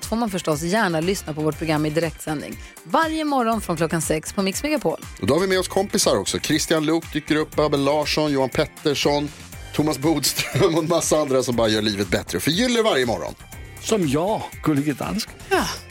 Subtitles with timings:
[0.00, 2.56] allt får man förstås gärna lyssna på vårt program i direktsändning.
[2.84, 5.00] Varje morgon från klockan sex på Mix Megapol.
[5.20, 6.38] Och då har vi med oss kompisar också.
[6.38, 9.28] Christian Luuk dyker upp, Abel Larsson, Johan Pettersson,
[9.74, 13.34] Thomas Bodström och en massa andra som bara gör livet bättre och förgyller varje morgon.
[13.82, 15.34] Som jag, Gullige Dansken.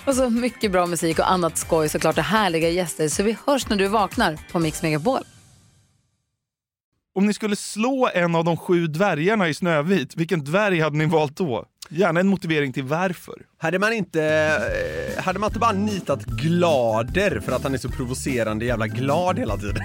[0.05, 3.09] Och så mycket bra musik och annat skoj såklart och härliga gäster.
[3.09, 5.22] Så vi hörs när du vaknar på Mix Megapol.
[7.16, 11.05] Om ni skulle slå en av de sju dvärgarna i Snövit, vilken dvärg hade ni
[11.05, 11.66] valt då?
[11.91, 13.35] Gärna en motivering till varför.
[13.57, 14.23] Hade man inte,
[15.16, 19.39] eh, hade man inte bara nitat Glader för att han är så provocerande jävla glad
[19.39, 19.83] hela tiden?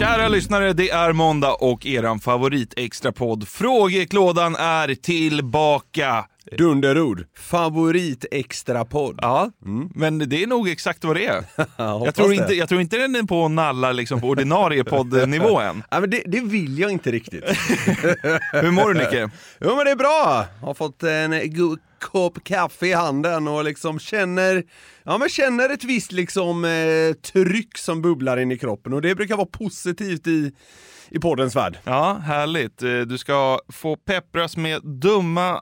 [0.00, 6.24] Kära lyssnare, det är måndag och eran favorit extrapodd Frågeklådan är tillbaka.
[6.58, 7.24] Dunderord.
[7.36, 9.18] Favorit extra podd.
[9.22, 9.50] Ja,
[9.94, 11.44] men det är nog exakt vad det är.
[11.92, 14.84] hoppas Jag tror, inte, jag tror inte den är på och nallar liksom på ordinarie
[14.84, 15.82] poddnivå än.
[15.90, 17.44] Ja, men det, det vill jag inte riktigt.
[18.52, 19.30] Hur mår du Nicke?
[19.60, 20.46] Jo men det är bra!
[20.60, 24.62] Har fått en god kopp kaffe i handen och liksom känner,
[25.04, 29.14] ja men känner ett visst liksom eh, tryck som bubblar in i kroppen och det
[29.14, 30.52] brukar vara positivt i,
[31.10, 31.78] i poddens värld.
[31.84, 32.82] Ja, härligt.
[32.82, 35.60] Eh, Du ska få peppras med dumma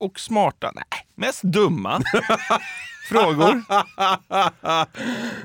[0.00, 2.00] och smarta, nej, mest dumma.
[3.08, 3.62] frågor.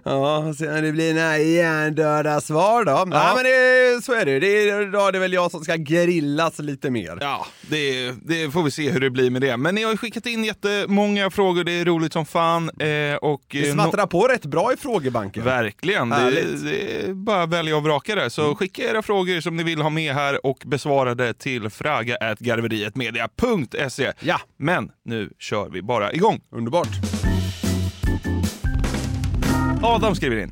[0.04, 2.92] ja, så det blir några hjärndöda svar då.
[2.92, 3.06] Ja.
[3.06, 5.76] Nej men det, så är det, det är, då är det väl jag som ska
[5.76, 7.18] grillas lite mer.
[7.22, 9.58] Ja, det, det får vi se hur det blir med det.
[9.58, 12.70] Men ni har skickat in jättemånga frågor, det är roligt som fan.
[12.80, 15.44] Eh, och, Det eh, smattrar på rätt bra i frågebanken.
[15.44, 16.32] Verkligen, det,
[16.64, 18.30] det är bara att välja och vraka där.
[18.30, 24.12] Så skicka era frågor som ni vill ha med här och besvara det till fraga.garverietmedia.se.
[24.20, 24.40] Ja.
[24.58, 26.42] Men nu kör vi bara igång.
[26.52, 27.23] Underbart.
[29.84, 30.52] Adam skriver in.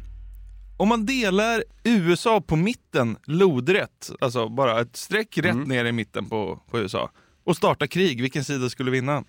[0.77, 5.67] Om man delar USA på mitten lodrätt, alltså bara ett streck rätt Mm.
[5.69, 7.09] ner i mitten på, på USA,
[7.45, 9.23] och startar krig, vilken sida skulle vinna?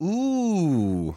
[0.00, 1.14] Ooh.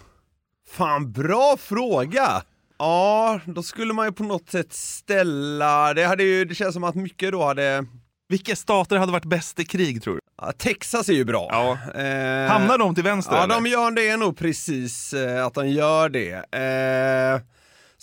[0.69, 2.43] Fan, bra fråga!
[2.77, 6.83] Ja, då skulle man ju på något sätt ställa, det hade ju, det känns som
[6.83, 7.85] att mycket då hade,
[8.27, 10.19] Vilka stater hade varit bäst i krig tror du?
[10.41, 11.47] ja, Texas är ju bra.
[11.51, 11.71] Ja.
[12.01, 13.55] Eh, Hamnar de till vänster Ja, eller?
[13.55, 16.31] de gör det nog precis eh, att de gör det.
[16.33, 17.41] Eh,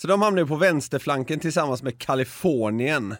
[0.01, 3.15] så de hamnar ju på vänsterflanken tillsammans med Kalifornien.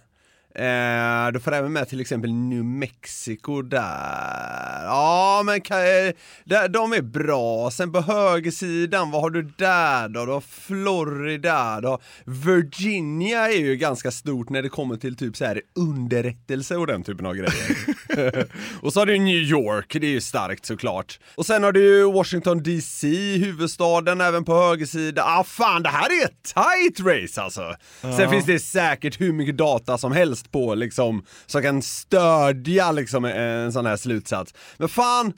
[0.59, 4.83] Eh, du får även med till exempel New Mexico där.
[4.83, 7.71] Ja, men ka- eh, de är bra.
[7.71, 10.25] Sen på högersidan, vad har du där då?
[10.25, 11.99] Du har Florida, då.
[12.25, 17.03] Virginia är ju ganska stort när det kommer till typ så här underrättelse och den
[17.03, 18.47] typen av grejer.
[18.81, 21.19] och så har du New York, det är ju starkt såklart.
[21.35, 25.25] Och sen har du Washington DC, huvudstaden, även på högersidan.
[25.27, 27.75] Ah fan, det här är ett tight race alltså!
[28.17, 33.25] Sen finns det säkert hur mycket data som helst på liksom, som kan stödja liksom
[33.25, 34.53] en sån här slutsats.
[34.77, 35.33] Men fan,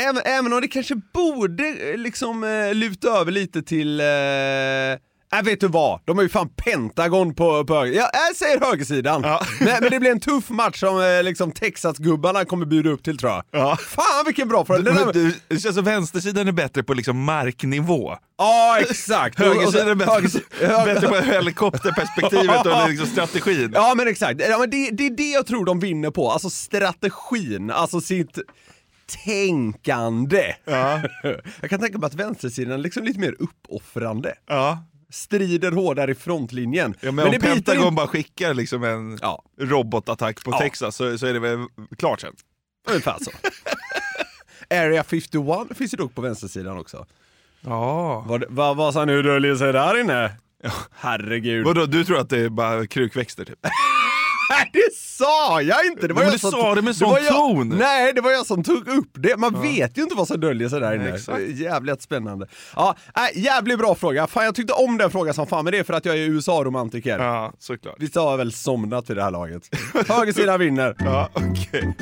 [0.00, 4.00] Även, även om det kanske borde eh, liksom eh, luta över lite till...
[4.00, 4.06] Eh,
[5.36, 6.00] äh, vet du vad?
[6.04, 7.92] De har ju fan Pentagon på, på höger.
[7.98, 9.20] Ja, jag säger högersidan.
[9.20, 9.38] Men,
[9.80, 13.32] men det blir en tuff match som eh, liksom Texas-gubbarna kommer bjuda upp till tror
[13.32, 13.42] jag.
[13.50, 13.76] Ja.
[13.76, 14.80] Fan vilken bra fråga!
[14.82, 18.16] Där- du, det känns som vänstersidan är bättre på liksom marknivå.
[18.38, 19.38] Ja, exakt!
[19.38, 20.12] Högersidan är bättre,
[20.66, 23.70] höger- bättre på helikopterperspektivet och liksom strategin.
[23.74, 26.50] Ja men exakt, ja, men det, det är det jag tror de vinner på, alltså
[26.50, 28.38] strategin, alltså sitt
[29.24, 30.42] tänkande.
[31.60, 34.34] Jag kan tänka mig att vänstersidan är liksom lite mer uppoffrande.
[34.48, 34.84] Ja.
[35.12, 36.94] Strider hårdare i frontlinjen.
[37.00, 39.42] Ja, men, om det biter Pentagon in- bara skickar liksom en Ja.
[39.60, 40.58] robotattack på Ja.
[40.58, 41.58] Texas så, så är det väl
[41.98, 42.32] klart sen.
[42.88, 43.30] Ungefär så.
[44.74, 47.06] Area 51 finns ju dock på vänstersidan också.
[47.60, 48.24] Ja.
[48.28, 50.30] Vad, vad, vad sa nu döljer sig där inne?
[50.90, 51.64] Herregud.
[51.64, 53.58] Vadå, du tror att det är bara krukväxter typ?
[54.58, 56.08] Nej, det sa jag inte!
[56.08, 57.68] Det var Men jag du som sa det med sån jag, ton.
[57.68, 59.36] Nej, det var jag som tog upp det.
[59.36, 61.08] Man vet ju inte vad som döljer sig där inne.
[61.14, 61.38] exakt.
[61.38, 62.46] Det Jävligt spännande.
[62.76, 62.96] Ja,
[63.34, 64.26] äh, jävligt bra fråga.
[64.26, 66.28] Fan, jag tyckte om den frågan som fan, men det är för att jag är
[66.28, 67.18] USA-romantiker.
[67.18, 67.96] Ja, såklart.
[67.98, 69.62] Visst har väl somnat vid det här laget?
[70.08, 70.96] Högersidan vinner.
[71.04, 71.96] Ja, okej.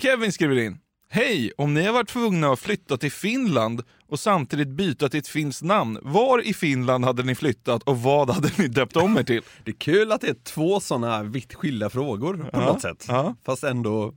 [0.00, 0.78] Kevin skriver in.
[1.08, 1.52] Hej!
[1.58, 5.62] Om ni har varit tvungna att flytta till Finland och samtidigt byta till ett finskt
[5.62, 9.42] namn, var i Finland hade ni flyttat och vad hade ni döpt om er till?
[9.64, 13.04] Det är kul att det är två sådana vitt skilda frågor på Ja, något sätt.
[13.08, 13.34] ja.
[13.46, 14.14] Fast ändå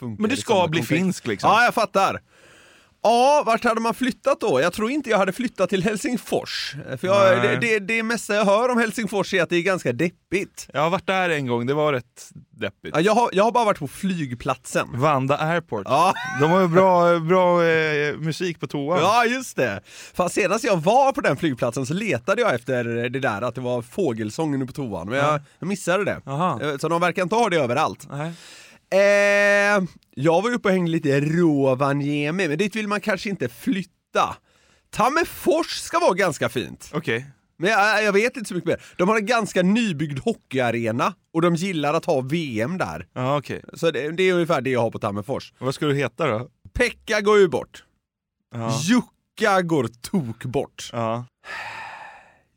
[0.00, 0.88] funkar Men det i ska bli kontext.
[0.88, 1.50] finsk liksom.
[1.50, 2.20] Ja, jag fattar.
[3.02, 4.60] Ja, vart hade man flyttat då?
[4.60, 6.74] Jag tror inte jag hade flyttat till Helsingfors.
[7.00, 9.92] För jag, det, det, det mesta jag hör om Helsingfors är att det är ganska
[9.92, 10.68] deppigt.
[10.72, 12.94] Jag har varit där en gång, det var rätt deppigt.
[12.96, 14.88] Ja, jag, har, jag har bara varit på flygplatsen.
[14.94, 15.82] Vanda Airport.
[15.84, 18.98] Ja, De har ju bra, bra eh, musik på toan.
[19.00, 19.80] ja just det.
[20.14, 23.60] För senast jag var på den flygplatsen så letade jag efter det där att det
[23.60, 26.20] var fågelsång på toan, men jag, jag missade det.
[26.26, 26.60] Aha.
[26.62, 28.06] Eh, Så de verkar inte ha det överallt.
[28.10, 28.32] Nej.
[28.90, 33.48] Eh, jag var uppe och hängde lite i Rovaniemi, men dit vill man kanske inte
[33.48, 34.36] flytta.
[34.90, 37.26] Tammerfors ska vara ganska fint, Okej.
[37.58, 38.82] men jag, jag vet inte så mycket mer.
[38.96, 43.06] De har en ganska nybyggd hockeyarena och de gillar att ha VM där.
[43.12, 43.62] Ja, okej.
[43.74, 45.52] Så det, det är ungefär det jag har på Tammerfors.
[45.58, 46.48] Vad ska du heta då?
[46.72, 47.84] Pekka går ju bort.
[48.54, 48.80] Ja.
[48.82, 50.90] Jukka går tok bort.
[50.92, 51.24] ja.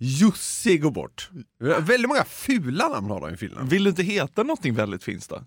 [0.04, 1.30] Jussi går bort.
[1.60, 3.70] Väldigt många fula namn har de i Finland.
[3.70, 5.42] Vill du inte heta någonting väldigt finskt då?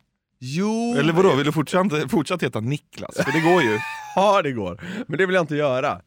[0.47, 3.17] Jo, Eller vadå, vill du fortsatt, fortsatt heta Niklas?
[3.17, 3.79] För det går ju.
[4.17, 4.81] Ja, det går.
[5.07, 6.01] Men det vill jag inte göra.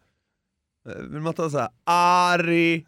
[0.89, 2.85] Eh, Vill man ta såhär, Ari...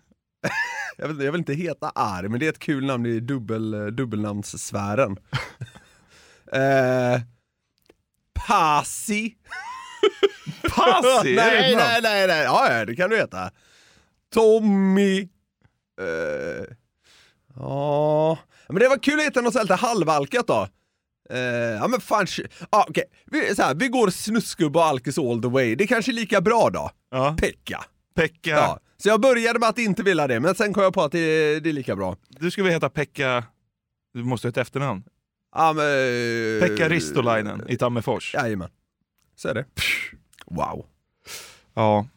[0.97, 3.73] jag, inte, jag vill inte heta Ari, men det är ett kul namn i dubbel,
[3.73, 5.17] eh, dubbelnamnssfären.
[6.53, 7.21] eh,
[8.47, 9.35] Pasi.
[10.69, 11.35] Pasi?
[11.35, 13.51] nej, nej, nej, nej, ja, det kan du heta.
[14.33, 15.19] Tommy.
[16.01, 16.65] Eh,
[17.55, 18.37] ja,
[18.67, 20.67] men det var kul att heta något sånt här lite halvalkat då.
[21.29, 21.39] Eh,
[21.79, 22.27] ja men fan,
[22.71, 23.03] ja, okej.
[23.25, 25.75] Vi, så här, vi går snuskgubb och alkis all the way.
[25.75, 26.91] Det är kanske är lika bra då.
[27.11, 27.35] Ja.
[27.39, 27.85] Pekka.
[28.15, 28.49] Pekka.
[28.49, 28.79] Ja.
[28.97, 31.59] Så jag började med att inte vilja det, men sen kom jag på att det,
[31.59, 32.15] det är lika bra.
[32.29, 33.43] Du skulle väl heta Pekka...
[34.13, 35.03] Du måste ha ett efternamn.
[35.55, 35.85] Ja, men,
[36.61, 38.33] Pekka Ristolainen i Tammerfors.
[38.33, 38.69] Jajamän.
[39.35, 39.65] Så är det.
[40.45, 40.85] Wow.
[41.73, 42.07] Ja.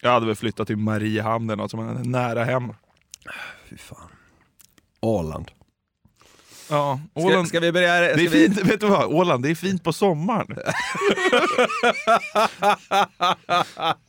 [0.00, 2.72] Jag hade väl flyttat till Mariehamn eller något som är nära hem.
[3.68, 4.08] Fy fan.
[5.00, 5.50] Åland.
[6.72, 7.48] Ja, Ska, Åland.
[7.48, 7.96] ska vi börja?
[7.96, 8.28] Ska det är vi...
[8.28, 9.04] fint, vet du vad?
[9.04, 10.58] Åland, det är fint på sommaren.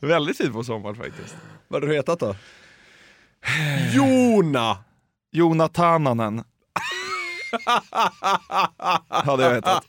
[0.00, 1.36] Väldigt fint på sommaren faktiskt.
[1.68, 2.36] Vad har du hetat då?
[3.94, 4.76] Jona!
[5.32, 6.44] Jonatananen.
[9.08, 9.84] Hade jag hetat.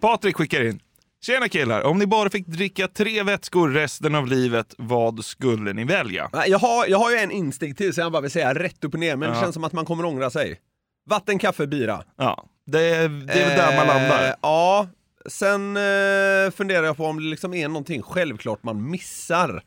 [0.00, 0.80] Patrik skickar in.
[1.22, 5.84] Tjena killar, om ni bara fick dricka tre vätskor resten av livet, vad skulle ni
[5.84, 6.30] välja?
[6.46, 8.94] Jag har, jag har ju en instinkt till så jag bara vill säga rätt upp
[8.94, 9.42] och ner, men det Ja.
[9.42, 10.60] känns som att man kommer ångra sig.
[11.06, 12.02] Vatten, kaffe, bira.
[12.18, 14.34] Ja, det är, det är väl där man Eh, landar.
[14.42, 14.88] Ja,
[15.28, 19.62] sen eh, funderar jag på om det liksom är någonting självklart man missar.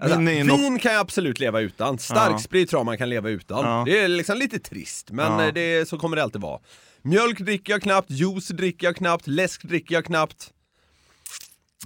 [0.00, 3.28] Alltså, det är vin kan jag absolut leva utan, starksprit tror jag man kan leva
[3.28, 3.64] utan.
[3.64, 3.82] Ja.
[3.86, 5.46] Det är liksom lite trist, men Ja.
[5.46, 6.60] eh, det, så kommer det alltid vara.
[7.02, 10.50] Mjölk dricker jag knappt, juice dricker jag knappt, läsk dricker jag knappt.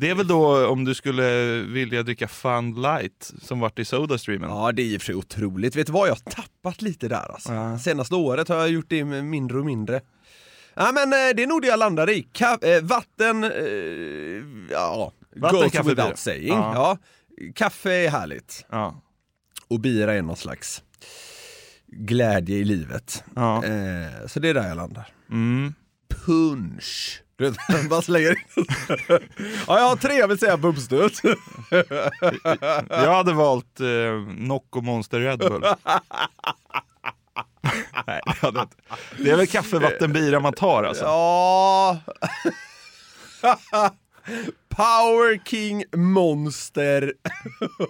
[0.00, 4.50] Det är väl då om du skulle vilja dricka Fun Light som vart i Sodastreamen.
[4.50, 5.76] Ja, det är och för sig otroligt.
[5.76, 7.52] Vet du vad, jag har tappat lite där alltså.
[7.52, 7.78] Ja.
[7.78, 10.00] Senaste året har jag gjort det mindre och mindre.
[10.74, 12.26] Ja men eh, det är nog det jag landar i.
[12.32, 13.50] Ka- eh, vatten, eh,
[14.70, 16.16] ja, Vatten, goes kaffe, without bira.
[16.16, 16.48] saying.
[16.48, 16.72] Ja.
[16.74, 16.98] Ja.
[17.54, 18.64] Kaffe är härligt.
[18.70, 19.02] Ja.
[19.68, 20.82] Och bira är någon slags
[21.86, 23.24] glädje i livet.
[23.34, 23.64] Ja.
[23.64, 25.08] Eh, så det är där jag landar.
[25.30, 25.74] Mm.
[26.26, 27.22] Punch.
[27.36, 28.36] Du vet, man bara slänger in.
[29.66, 31.20] ja, jag har tre, jag vill säga bubbstöt.
[32.88, 33.86] Jag hade valt eh,
[34.36, 35.62] Nocco Monster Red Bull.
[38.06, 38.76] Nej, det, hade inte.
[39.18, 41.04] det är väl kaffe, vatten, bira man tar alltså.
[41.04, 42.00] Ja.
[44.76, 47.12] Power King Monster.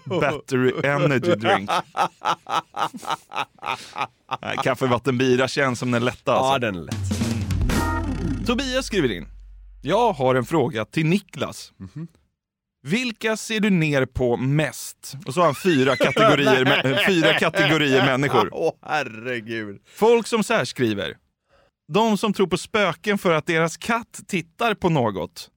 [0.20, 1.70] Battery Energy Drink.
[4.62, 6.52] Kaffe, vatten, bira känns som den lätta alltså.
[6.52, 8.46] Ja, den är lätt.
[8.46, 9.26] Tobias skriver in.
[9.82, 11.72] Jag har en fråga till Niklas.
[12.82, 15.14] Vilka ser du ner på mest?
[15.26, 18.48] Och så har han fyra kategorier, mä- fyra kategorier människor.
[18.52, 19.80] Åh herregud.
[19.96, 21.16] Folk som särskriver.
[21.92, 25.48] De som tror på spöken för att deras katt tittar på något.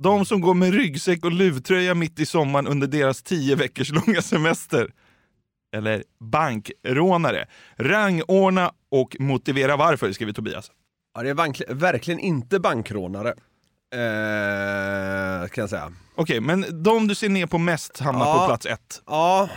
[0.00, 4.22] De som går med ryggsäck och luvtröja mitt i sommaren under deras tio veckors långa
[4.22, 4.90] semester.
[5.76, 7.46] Eller bankrånare.
[7.76, 10.70] Rangordna och motivera varför, skriver Tobias.
[11.14, 13.28] Ja, det är verkligen inte bankrånare.
[13.94, 15.92] Eh, kan jag säga.
[16.14, 18.38] Okej, men de du ser ner på mest hamnar Ja.
[18.40, 19.02] på plats ett.
[19.06, 19.48] Ja.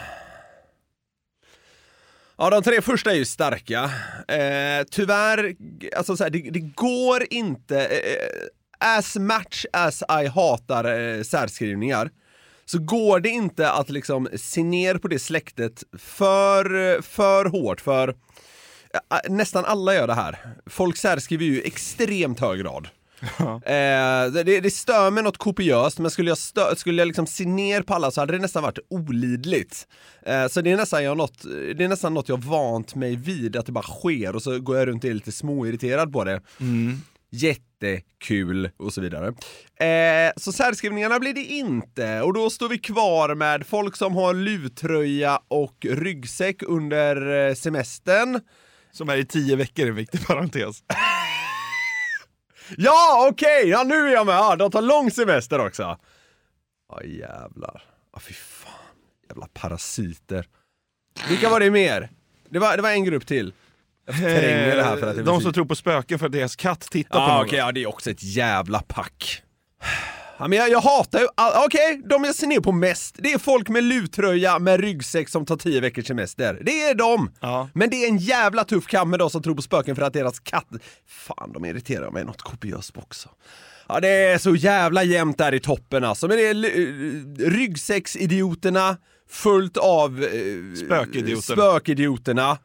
[2.37, 3.83] Ja, de tre första är ju starka.
[4.27, 5.55] Eh, tyvärr,
[5.97, 8.47] alltså så här, det, det går inte, eh,
[8.81, 12.09] as much as I hatar eh, särskrivningar,
[12.65, 18.09] så går det inte att liksom se ner på det släktet för, för hårt, för
[18.09, 18.13] ä,
[19.29, 20.37] nästan alla gör det här.
[20.65, 22.87] Folk särskriver ju i extremt hög grad.
[23.65, 27.45] Eh, det, det stör mig något kopiöst, men skulle jag, stö, skulle jag liksom se
[27.45, 29.87] ner på alla så hade det nästan varit olidligt.
[30.25, 31.43] Eh, så det är, nästan jag något,
[31.75, 34.77] det är nästan något jag vant mig vid, att det bara sker och så går
[34.77, 36.41] jag runt och är lite småirriterad på det.
[37.31, 39.27] Jättekul och så vidare.
[39.75, 44.33] Eh, så särskrivningarna blir det inte och då står vi kvar med folk som har
[44.33, 48.41] luvtröja och ryggsäck under eh, semestern.
[48.91, 50.83] Som är i tio veckor, en viktig parentes.
[52.77, 54.35] Ja, okej, ja nu är jag med.
[54.35, 55.97] Ja, de tar lång semester också.
[56.89, 57.83] Ja, jävlar.
[58.13, 58.73] Ja, fy fan.
[59.29, 60.47] Jävla parasiter.
[61.29, 62.09] Vilka var det mer?
[62.49, 63.53] Det var, det var en grupp till.
[64.05, 66.31] Jag förtränger det här för att det Eh, De som tror på spöken för att
[66.31, 67.47] deras katt tittar på Ja, något.
[67.47, 69.41] okej, ja det är också ett jävla pack.
[70.39, 73.31] Ja, men jag, jag hatar ju, all- okej, de jag ser ner på mest, det
[73.33, 76.59] är folk med luvtröja med ryggsäck som tar tio veckors semester.
[76.61, 77.31] Det är de!
[77.39, 77.69] Ja.
[77.73, 80.13] Men det är en jävla tuff kamp med de som tror på spöken för att
[80.13, 80.67] deras katt...
[81.07, 83.29] Fan, de irriterar mig något kopiöst också.
[83.87, 86.27] Ja, det är så jävla jämnt där i toppen alltså.
[86.27, 88.97] Men det är l- ryggsäcksidioterna,
[89.29, 90.29] fullt av eh,
[90.85, 91.41] Spökidioterna.
[91.41, 92.57] spökidioterna.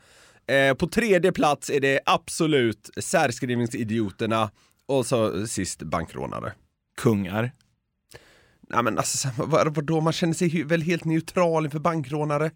[0.48, 4.50] Eh, på tredje plats är det absolut särskrivningsidioterna
[4.86, 6.52] och så sist bankrånare.
[6.96, 7.52] Kungar.
[8.68, 12.50] Nej men alltså, så- vad, vadå, man känner sig väl helt neutral inför bankrånare?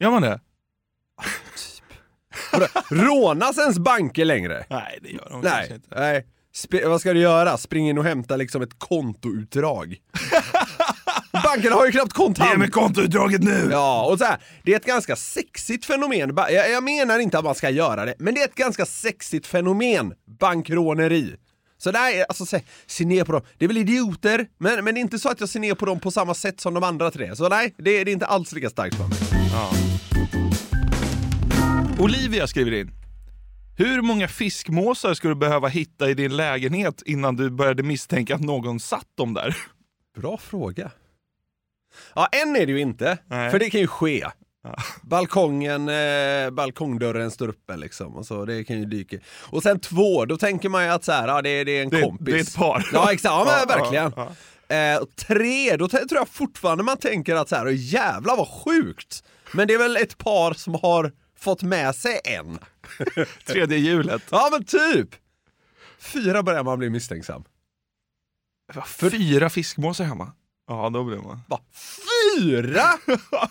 [0.00, 0.40] Gör man det?
[2.52, 4.66] Vadå, Rånas ens banker längre?
[4.70, 6.00] Nej, det gör de kanske Nej, inte.
[6.00, 6.26] nej.
[6.54, 7.56] Sp- vad ska du göra?
[7.58, 9.96] Spring in och hämta liksom ett kontoutdrag?
[11.32, 12.50] Bankerna har ju knappt kontant.
[12.50, 13.68] Ge mig kontoutdraget nu!
[13.70, 16.32] Ja, och så här, det är ett ganska sexigt fenomen.
[16.36, 19.46] Jag, jag menar inte att man ska göra det, men det är ett ganska sexigt
[19.46, 20.14] fenomen.
[20.40, 21.36] Bankråneri.
[21.78, 23.42] Så där, alltså se, se ner på dem.
[23.58, 25.86] Det är väl idioter, men, men det är inte så att jag ser ner på
[25.86, 27.36] dem på samma sätt som de andra tre.
[27.36, 29.18] Så nej, det, det är inte alls lika starkt för mig.
[31.98, 32.90] Olivia skriver in.
[33.76, 38.40] Hur många fiskmåsar skulle du behöva hitta i din lägenhet innan du började misstänka att
[38.40, 39.56] någon satt dem där?
[40.16, 40.90] Bra fråga.
[42.14, 43.50] Ja, en är det ju inte, Nej.
[43.50, 44.26] för det kan ju ske.
[45.02, 49.16] Balkongen, eh, balkongdörren står öppen liksom, och så det kan ju dyka.
[49.50, 51.82] Och sen två, då tänker man ju att så här, ja, det, är- det är
[51.82, 52.24] en Det- kompis.
[52.26, 52.88] det är ett par.
[52.92, 53.24] Ja, exakt.
[53.32, 54.12] Ja, men Ja, ja, verkligen.
[54.16, 54.32] ja.
[54.76, 59.24] Eh, tre, då tror jag fortfarande man tänker att så här, "Åh, jävlar vad sjukt.
[59.52, 62.58] Men det är väl ett par som har fått med sig en.
[63.46, 64.22] Tredje hjulet.
[64.30, 65.08] Ja, men typ.
[66.00, 67.44] Fyra börjar man bli misstänksam.
[69.00, 70.32] Fyra fiskmåsar hemma.
[70.68, 71.40] Ja, då blir man.
[71.48, 71.60] Va?
[72.38, 72.82] Fyra?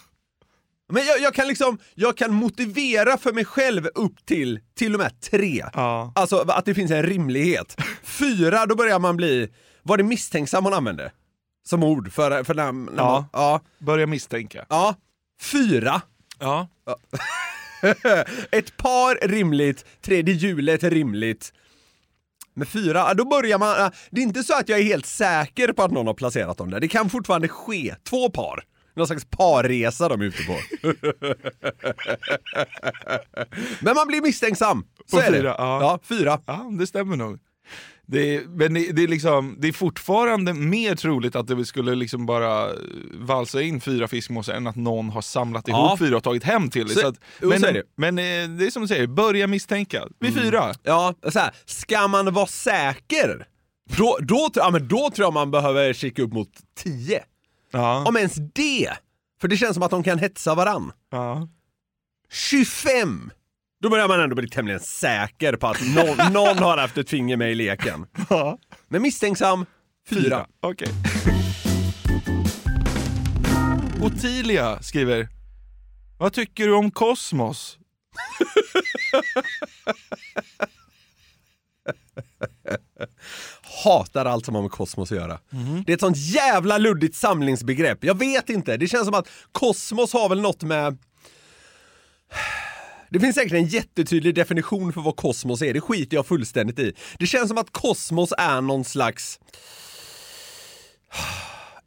[0.90, 5.00] Men jag, jag kan liksom, jag kan motivera för mig själv upp till till och
[5.00, 5.66] med tre.
[5.74, 6.12] Ja.
[6.16, 7.82] Alltså att det finns en rimlighet.
[8.04, 9.50] Fyra, då börjar man bli,
[9.84, 11.12] var det misstänksam hon använde?
[11.68, 13.12] Som ord för, för när, när Ja.
[13.12, 13.62] Man, ja.
[13.80, 14.66] Börja misstänka.
[14.70, 14.96] Ja.
[15.42, 16.02] Fyra.
[16.40, 16.68] Ja.
[18.52, 21.54] Ett par rimligt, tredje hjulet rimligt.
[22.58, 25.84] Med fyra, då börjar man, det är inte så att jag är helt säker på
[25.84, 26.80] att någon har placerat dem där.
[26.80, 28.64] Det kan fortfarande ske, två par.
[28.96, 30.58] Någon slags parresa de är ute på.
[33.82, 34.86] Men man blir misstänksam.
[35.06, 35.38] Så På är det.
[35.38, 35.82] fyra, ja.
[35.82, 36.40] ja, fyra.
[36.46, 37.40] Ja, det stämmer nog.
[38.10, 41.96] Det är, men det, det, är liksom, det är fortfarande mer troligt att det skulle
[41.96, 42.70] liksom bara
[43.14, 45.96] valsa in fyra fiskmåsar än att någon har samlat ihop Ja.
[46.00, 46.90] fyra och tagit hem till.
[46.90, 47.84] Så- Så att, men, så det.
[47.98, 48.24] men eh,
[48.58, 50.08] det är som du säger, börja misstänka.
[50.20, 50.44] Vid Mm.
[50.44, 50.74] fyra.
[50.84, 53.48] Ja, så här, ska man vara säker?
[53.98, 57.24] Då, då, ja, men då tror jag man behöver kika upp mot tio.
[57.72, 58.06] Ja.
[58.08, 58.90] Om ens det!
[59.42, 60.92] För det känns som att de kan hetsa varann.
[61.12, 61.48] ja.
[62.32, 63.32] 25!
[63.80, 67.38] Då börjar man ändå bli tämligen säker på att någon, någon har haft ett finger
[67.38, 68.06] med i leken.
[68.30, 68.58] Ja.
[68.88, 69.66] Men misstänksam,
[70.10, 70.48] fyra.
[70.62, 70.88] Okej.
[74.02, 75.28] Ottilia skriver,
[76.18, 77.78] vad tycker du om kosmos?
[83.84, 85.40] Hatar allt som har med kosmos att göra.
[85.86, 88.04] Det är ett sånt jävla luddigt samlingsbegrepp.
[88.04, 90.98] Jag vet inte, det känns som att kosmos har väl något med...
[93.10, 96.94] Det finns säkert en jättetydlig definition för vad kosmos är, det skiter jag fullständigt i.
[97.20, 99.40] Det känns som att kosmos är någon slags...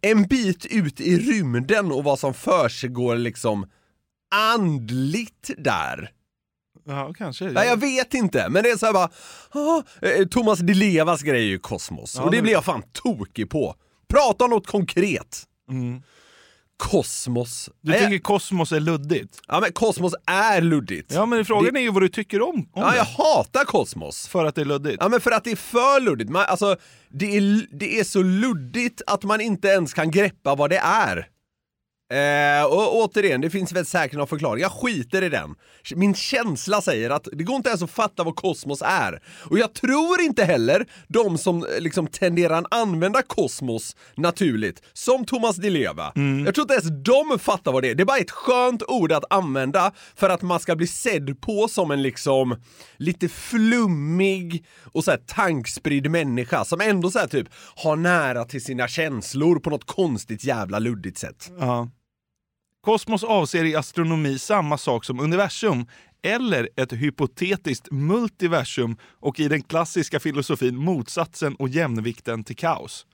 [0.02, 3.66] En bit ut i rymden och vad som försiggår liksom
[4.34, 6.10] andligt där.
[6.86, 7.44] Ja, kanske.
[7.44, 9.10] Nej, jag vet inte, men det är så här bara...
[9.50, 12.64] ah, eh, Thomas Di Levas grej är ju kosmos, Ja, och det det- blir jag
[12.64, 13.74] fan tokig på.
[14.08, 15.42] Prata om något konkret.
[15.70, 16.02] Mm.
[16.80, 17.70] Kosmos.
[17.82, 19.38] Du tycker kosmos är luddigt?
[19.48, 21.12] Ja men kosmos är luddigt.
[21.14, 22.96] Ja, men frågan Det- är ju vad du tycker om, om Ja, det.
[22.96, 24.28] jag hatar kosmos.
[24.28, 24.96] För att det är luddigt?
[25.00, 26.30] Ja men för att det är för luddigt.
[26.30, 26.76] Man, alltså,
[27.08, 31.26] det är, det är så luddigt att man inte ens kan greppa vad det är.
[32.10, 34.62] Eh, och återigen, det finns väl säkert någon förklaring.
[34.62, 35.54] Jag skiter i den.
[35.96, 39.22] Min känsla säger att det går inte ens att fatta vad kosmos är.
[39.50, 45.24] Och jag tror inte heller de som eh, liksom tenderar att använda kosmos naturligt, som
[45.24, 46.12] Thomas Di Leva.
[46.46, 47.94] Jag tror inte ens de fattar vad det är.
[47.94, 51.68] Det är bara ett skönt ord att använda för att man ska bli sedd på
[51.68, 52.56] som en liksom
[52.96, 58.64] lite flummig och så här tankspridd människa som ändå så här typ har nära till
[58.64, 61.50] sina känslor på något konstigt jävla luddigt sätt.
[61.58, 61.88] Ja.
[62.84, 65.86] Kosmos avser i astronomi samma sak som universum
[66.22, 73.06] eller ett hypotetiskt multiversum och i den klassiska filosofin motsatsen och jämvikten till kaos.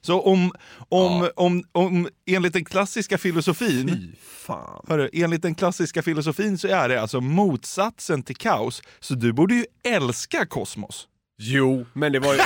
[0.00, 0.52] Så om,
[0.88, 4.84] om, om, om enligt den klassiska filosofin Fy fan.
[4.88, 8.82] Hörru, enligt den klassiska filosofin så är det alltså motsatsen till kaos.
[9.00, 11.08] Så du borde ju älska kosmos.
[11.38, 12.40] Jo, men det var ju...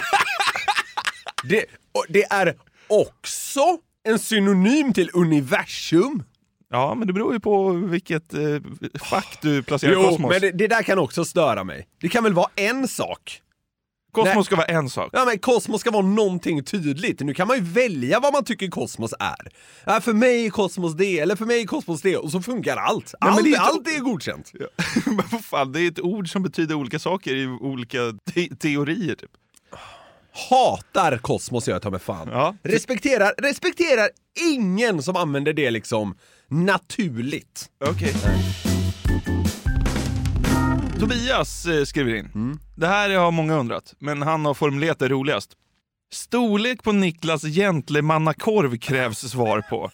[1.48, 1.64] det,
[2.08, 2.56] det är
[2.88, 6.22] också en synonym till universum.
[6.74, 8.40] Ja, men det beror ju på vilket eh,
[9.02, 10.30] fack du placerar Jo, kosmos.
[10.30, 11.88] men det, det där kan också störa mig.
[12.00, 13.40] Det kan väl vara en sak?
[14.12, 14.44] kosmos nej.
[14.44, 15.10] ska vara en sak.
[15.12, 17.20] Ja men kosmos ska vara någonting tydligt.
[17.20, 19.48] Nu kan man ju välja vad man tycker kosmos är.
[19.86, 22.76] Ja, för mig är kosmos det, eller för mig är kosmos det, och så funkar
[22.76, 23.14] allt.
[23.20, 24.52] men Allt, det är allt är godkänt.
[25.06, 27.98] men vad fan, det är ett ord som betyder olika saker i olika
[28.34, 29.14] te- teorier.
[29.14, 29.30] Typ.
[30.34, 32.28] Hatar kosmos gör jag ta mig fan.
[32.32, 32.54] Ja.
[32.62, 34.08] Respekterar, respekterar
[34.52, 36.14] ingen som använder det liksom
[36.48, 37.70] naturligt.
[37.84, 38.14] Okej.
[41.00, 42.58] Tobias eh, skriver in.
[42.76, 45.52] Det här har många undrat, men han har formulerat det roligast.
[46.12, 49.90] Storlek på Niklas gentlemannakorv krävs svar på.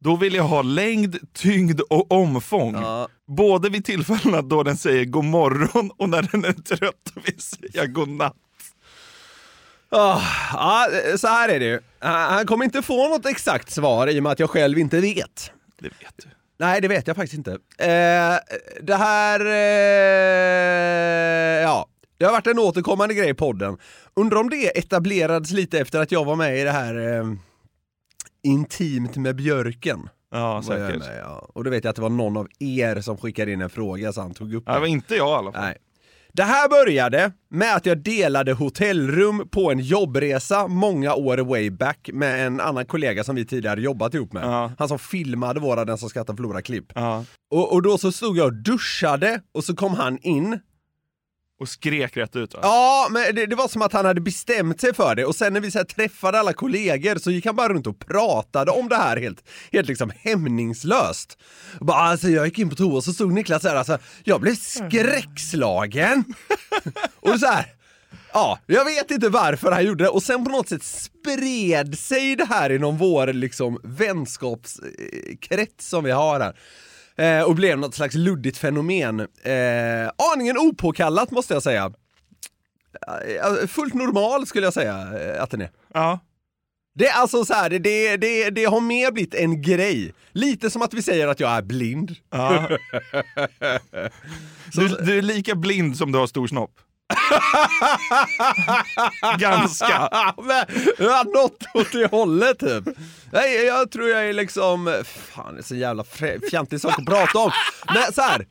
[0.00, 2.74] Då vill jag ha längd, tyngd och omfång.
[2.74, 3.08] Ja.
[3.28, 7.40] Både vid tillfällena då den säger god morgon och när den är trött och vill
[7.40, 8.36] säga god natt.
[9.96, 10.20] Ah,
[10.52, 10.86] ja,
[11.18, 11.80] så här är det ju.
[11.98, 15.52] Han kommer inte få något exakt svar i och med att jag själv inte vet.
[15.78, 16.28] Det vet du.
[16.58, 17.50] Nej, det vet jag faktiskt inte.
[17.78, 18.38] Eh,
[18.82, 19.40] det här...
[19.40, 19.52] Eh,
[21.62, 21.86] ja,
[22.18, 23.78] det har varit en återkommande grej i podden.
[24.16, 27.24] Undrar om det etablerades lite efter att jag var med i det här eh,
[28.42, 30.08] Intimt med björken.
[30.32, 30.98] Ja, säkert.
[30.98, 31.48] med, ja.
[31.54, 34.12] Och då vet jag att det var någon av er som skickade in en fråga
[34.12, 35.62] så han tog upp Ja, det var inte jag i alla fall.
[35.62, 35.76] Nej.
[36.36, 42.10] Det här började med att jag delade hotellrum på en jobbresa många år way back
[42.12, 44.44] med en annan kollega som vi tidigare jobbat ihop med.
[44.44, 44.72] Ja.
[44.78, 46.92] Han som filmade våra Den som skrattar förlorar klipp.
[46.94, 47.24] Ja.
[47.50, 50.58] Och, och då så stod jag och duschade och så kom han in.
[51.64, 52.60] Och skrek rätt ut va?
[52.62, 55.52] Ja, men det, det var som att han hade bestämt sig för det och sen
[55.52, 58.88] när vi så här träffade alla kollegor så gick han bara runt och pratade om
[58.88, 61.38] det här helt, helt liksom hämningslöst.
[61.80, 64.40] Och Bara, alltså, jag gick in på toa och så stod Niklas där, alltså, jag
[64.40, 66.24] blev skräckslagen.
[67.20, 67.66] och så här,
[68.32, 72.36] Ja, jag vet inte varför han gjorde det och sen på något sätt spred sig
[72.36, 76.56] det här inom vår liksom vänskapskrets som vi har här.
[77.16, 79.20] Eh, och blev något slags luddigt fenomen.
[79.20, 81.92] Eh, aningen opåkallat måste jag säga.
[83.06, 85.70] Eh, fullt normal skulle jag säga eh, att den är.
[85.94, 86.18] Ja.
[86.94, 90.14] Det är alltså så här, det, det, det, det har mer blivit en grej.
[90.32, 92.16] Lite som att vi säger att jag är blind.
[92.30, 92.68] ja.
[94.72, 96.80] Du, du är lika blind som du har stor snopp.
[99.38, 100.10] Ganska.
[100.42, 100.64] Men,
[100.98, 102.84] ja, något åt det hållet typ.
[103.32, 106.04] Nej, jag tror jag är liksom, fan det är så jävla
[106.50, 107.50] fjantig sak att prata om.
[107.94, 108.46] Men så här.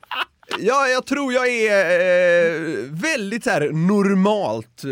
[0.60, 4.89] Ja, jag tror jag är eh, väldigt här normalt eh,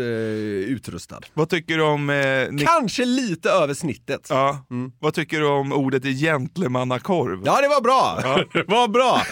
[0.72, 1.20] utrustad.
[1.34, 2.10] Vad tycker du om...
[2.10, 2.68] Eh, Nick...
[2.68, 4.26] Kanske lite över snittet.
[4.30, 4.64] ja.
[4.98, 7.42] Vad tycker du om ordet gentlemannakorv?
[7.44, 8.18] Ja, det var bra!
[8.52, 9.22] Det var bra!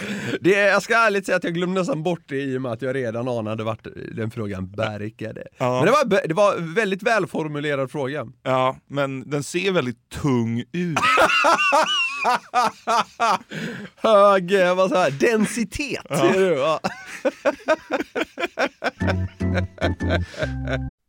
[0.41, 2.81] Det, jag ska ärligt säga att jag glömde nästan bort det i och med att
[2.81, 5.43] jag redan anade vart den frågan barkade.
[5.57, 5.75] Ja.
[5.77, 8.27] Men det var, det var väldigt välformulerad fråga.
[8.43, 10.97] Ja, men den ser väldigt tung ut.
[13.95, 16.07] Hög, eh, vad säger jag, densitet.
[16.09, 16.79] ser du, ja.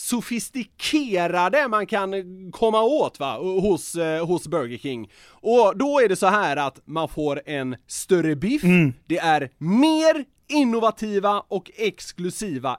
[0.00, 2.12] sofistikerade man kan
[2.52, 5.10] komma åt va, hos, eh, hos Burger King.
[5.30, 8.62] Och då är det så här att man får en större biff,
[9.06, 12.78] det är mer innovativa och exklusiva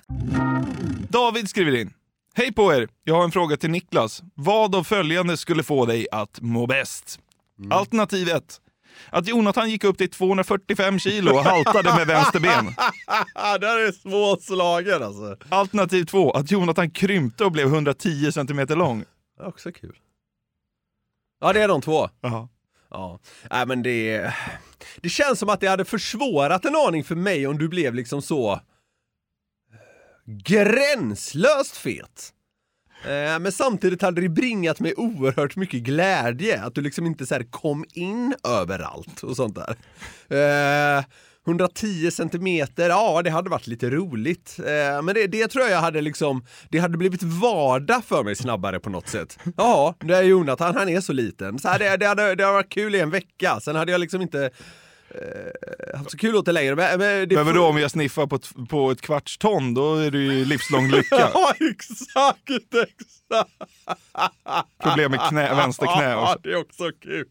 [1.09, 1.93] David skriver in.
[2.33, 2.87] Hej på er!
[3.03, 4.23] Jag har en fråga till Niklas.
[4.35, 7.19] Vad av följande skulle få dig att må bäst?
[7.71, 8.61] Alternativ 1.
[9.09, 12.65] Att Jonathan gick upp till 245 kilo och haltade med vänster ben.
[13.61, 15.37] Där är småslagen alltså.
[15.49, 16.31] Alternativ 2.
[16.31, 19.03] Att Jonathan krympte och blev 110 centimeter lång.
[19.37, 19.95] Det är också kul.
[21.41, 22.09] Ja, det är de två.
[22.21, 22.47] Jaha.
[22.89, 23.19] Ja,
[23.51, 24.33] nej men det...
[25.01, 28.21] Det känns som att det hade försvårat en aning för mig om du blev liksom
[28.21, 28.61] så
[30.25, 32.33] gränslöst fet.
[33.05, 37.35] Eh, men samtidigt hade det bringat mig oerhört mycket glädje att du liksom inte så
[37.35, 39.75] här kom in överallt och sånt där.
[40.97, 41.03] Eh,
[41.47, 44.57] 110 centimeter, ja det hade varit lite roligt.
[44.59, 48.79] Eh, Men det, det tror jag hade liksom, det hade blivit vardag för mig snabbare
[48.79, 49.39] på något sätt.
[49.57, 51.59] Ja, det är Jonathan, han är så liten.
[51.59, 54.01] Så här, det, det, hade, det hade varit kul i en vecka, sen hade jag
[54.01, 54.49] liksom inte
[55.97, 56.75] haft så kul åt det längre.
[56.75, 59.95] Men, men det Men vadå om jag sniffar på ett, på ett kvarts ton, då
[59.95, 61.15] är det ju livslång lycka.
[61.33, 63.71] Ja, exakt, exakt!
[64.83, 66.39] Problem med knä, vänster knä Ja, också.
[66.43, 67.25] det är också kul.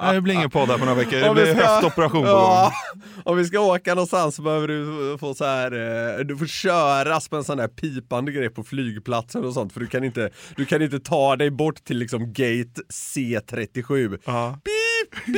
[0.00, 1.18] Nej, det blir ingen podd här på några veckor.
[1.20, 3.02] Det blir ska- höftoperation på Ja, gång.
[3.24, 5.72] om vi ska åka någonstans så behöver du få så här,
[6.18, 9.80] eh, du får köras på en sån där pipande grej på flygplatsen och sånt för
[9.80, 14.18] du kan inte, du kan inte ta dig bort till liksom gate C37.
[14.24, 14.58] Ja.
[14.64, 15.36] Pip, pip,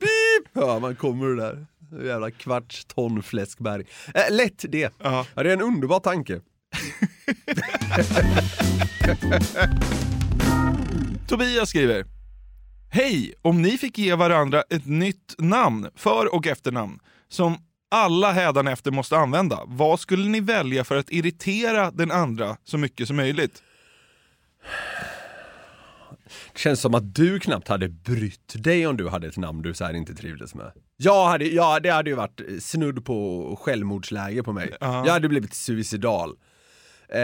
[0.00, 0.08] pip!
[0.52, 1.66] Ja, man kommer där.
[2.04, 3.84] Jävla kvarts ton fläskberg.
[4.14, 4.94] Eh, lätt det.
[5.02, 5.26] Ja.
[5.34, 6.38] Ja, det är en underbar tanke.
[11.28, 12.04] Tobias skriver.
[12.90, 13.34] Hej!
[13.42, 16.98] Om ni fick ge varandra ett nytt namn, för och efternamn,
[17.28, 17.56] som
[17.90, 23.06] alla hädanefter måste använda, vad skulle ni välja för att irritera den andra så mycket
[23.06, 23.62] som möjligt?
[26.58, 29.84] Känns som att du knappt hade brytt dig om du hade ett namn du så
[29.84, 30.72] här inte trivdes med.
[30.96, 34.76] Jag hade, ja, det hade ju varit snudd på självmordsläge på mig.
[34.80, 35.06] Ja.
[35.06, 36.30] Jag hade blivit suicidal.
[37.08, 37.18] Eh,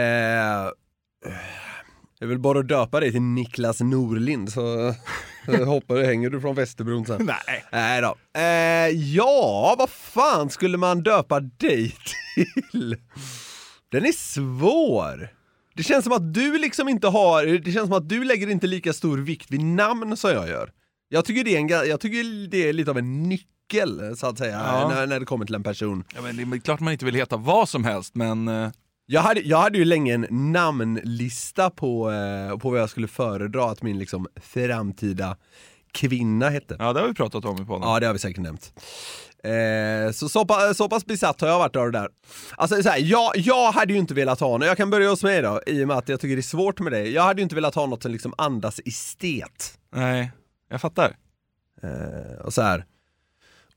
[2.19, 4.93] är väl bara döpa dig till Niklas Norlind så
[5.65, 7.25] hoppar du, hänger du från Västerbron sen.
[7.25, 7.65] Nej.
[7.71, 8.15] Nej då.
[8.39, 11.95] Eh, ja, vad fan skulle man döpa dig
[12.71, 12.97] till?
[13.91, 15.34] Den är svår.
[15.75, 18.67] Det känns som att du liksom inte har, det känns som att du lägger inte
[18.67, 20.71] lika stor vikt vid namn som jag gör.
[21.09, 24.37] Jag tycker det är, en, jag tycker det är lite av en nyckel, så att
[24.37, 24.87] säga, Ja.
[24.89, 26.03] när, när det kommer till en person.
[26.15, 28.47] Ja, men det är klart man inte vill heta vad som helst, men...
[28.47, 28.69] eh,
[29.07, 33.65] Jag hade, jag hade ju länge en namnlista på, eh, på vad jag skulle föredra
[33.71, 35.37] att min liksom framtida
[35.91, 36.75] kvinna hette.
[36.79, 37.89] Ja, det har vi pratat om i podden.
[37.89, 38.73] Ja, det har vi säkert nämnt.
[39.45, 42.09] Eh, så, så, pa- så pass besatt har jag varit av det där.
[42.57, 45.23] Alltså så här, jag, jag hade ju inte velat ha, något- jag kan börja hos
[45.23, 47.07] mig då, i och med att jag tycker det är svårt med det.
[47.09, 49.77] Jag hade ju inte velat ha något som liksom andas estet.
[49.95, 50.31] Nej,
[50.69, 51.15] jag fattar.
[51.83, 52.85] Eh, och så här.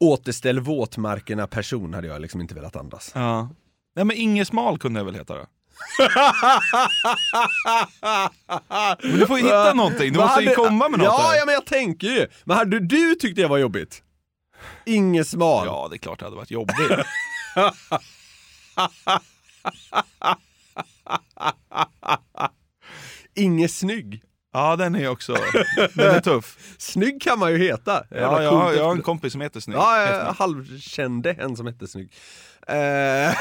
[0.01, 3.13] återställ våtmarkerna person hade jag liksom inte velat andas.
[3.15, 3.49] Ja.
[3.97, 5.47] Nej, men Inge Smal kunde jag väl heta då?
[9.03, 11.19] Men du får ju hitta någonting, du Vad måste ju hade- komma med något Ja,
[11.31, 11.37] här.
[11.39, 12.27] ja men jag tänker ju.
[12.45, 14.03] Men hade du tyckt det var jobbigt?
[14.87, 15.67] Inget smal.
[15.67, 16.77] Ja, det är klart det hade varit jobbigt.
[23.35, 24.23] Inget snygg.
[24.53, 25.37] Ja, den är också,
[25.95, 26.75] den är tuff.
[26.79, 28.05] Snygg kan man ju heta.
[28.11, 29.79] Ja, jag, jag har en kompis som heter Snygg.
[29.79, 32.13] Ja, jag halvkände en som hette Snygg.
[32.69, 33.35] Eh,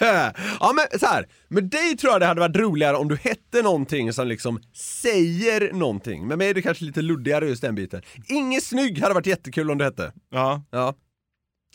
[0.60, 1.26] ja men så här.
[1.48, 4.60] med dig tror jag det hade varit roligare om du hette någonting som liksom
[5.02, 6.26] säger någonting.
[6.26, 8.02] Med mig är det kanske lite luddigare just den biten.
[8.28, 10.12] Inget snygg hade varit jättekul om du hette.
[10.30, 10.62] Ja.
[10.70, 10.94] Ja.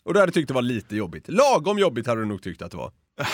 [0.03, 1.25] Och du hade tyckt det var lite jobbigt.
[1.27, 2.91] Lagom jobbigt hade du nog tyckt att det var.